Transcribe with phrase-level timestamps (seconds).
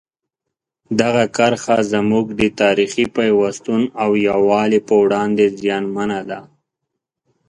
[0.99, 6.39] دغه کرښه زموږ د تاریخي پیوستون او یووالي په وړاندې زیانمنه ده.